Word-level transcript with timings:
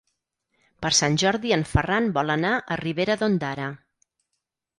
Per 0.85 0.89
Sant 0.99 1.17
Jordi 1.23 1.53
en 1.57 1.65
Ferran 1.73 2.07
vol 2.15 2.35
anar 2.37 2.55
a 2.57 2.79
Ribera 2.83 3.19
d'Ondara. 3.21 3.69